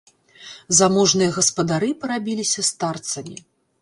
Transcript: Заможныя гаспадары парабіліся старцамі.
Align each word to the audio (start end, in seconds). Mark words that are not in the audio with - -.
Заможныя 0.77 1.35
гаспадары 1.37 1.89
парабіліся 2.05 2.61
старцамі. 2.71 3.37